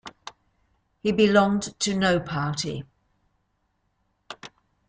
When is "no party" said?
1.95-2.85